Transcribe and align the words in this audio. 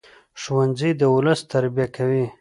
ښوونځی 0.41 0.91
د 0.99 1.01
ولس 1.15 1.39
تربیه 1.51 1.87
کوي 1.95 2.25